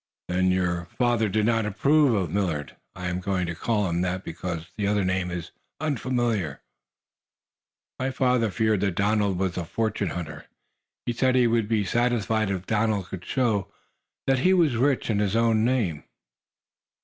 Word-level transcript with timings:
"Then 0.29 0.51
your 0.51 0.87
father 0.97 1.29
did 1.29 1.45
not 1.45 1.63
approve 1.63 2.31
Millard? 2.31 2.75
I 2.95 3.05
am 3.05 3.19
going 3.19 3.45
to 3.45 3.53
call 3.53 3.87
him 3.87 4.01
that 4.01 4.23
because 4.23 4.65
the 4.75 4.87
other 4.87 5.03
name 5.05 5.29
is 5.29 5.51
unfamiliar." 5.79 6.63
"My 7.99 8.09
father 8.09 8.49
feared 8.49 8.79
that 8.79 8.95
Donald 8.95 9.37
was 9.37 9.57
a 9.57 9.63
fortune 9.63 10.09
hunter. 10.09 10.45
He 11.05 11.13
said 11.13 11.35
he 11.35 11.45
would 11.45 11.67
be 11.67 11.85
satisfied 11.85 12.49
if 12.49 12.65
Donald 12.65 13.09
could 13.09 13.23
show 13.23 13.71
that 14.25 14.39
he 14.39 14.55
were 14.55 14.65
rich 14.69 15.11
in 15.11 15.19
his 15.19 15.35
own 15.35 15.63
name." 15.63 16.03